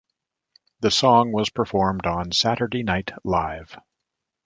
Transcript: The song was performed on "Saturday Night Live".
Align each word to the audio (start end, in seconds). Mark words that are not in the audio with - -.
The 0.79 0.89
song 0.89 1.31
was 1.31 1.51
performed 1.51 2.07
on 2.07 2.31
"Saturday 2.31 2.81
Night 2.81 3.11
Live". 3.23 3.77